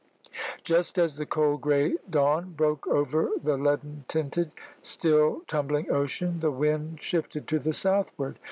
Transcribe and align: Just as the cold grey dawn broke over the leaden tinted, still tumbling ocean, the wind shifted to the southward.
Just 0.63 0.97
as 0.97 1.17
the 1.17 1.27
cold 1.27 1.61
grey 1.61 1.95
dawn 2.09 2.53
broke 2.57 2.87
over 2.87 3.29
the 3.43 3.55
leaden 3.55 4.03
tinted, 4.07 4.51
still 4.81 5.43
tumbling 5.47 5.91
ocean, 5.91 6.39
the 6.39 6.49
wind 6.49 6.99
shifted 6.99 7.47
to 7.49 7.59
the 7.59 7.71
southward. 7.71 8.39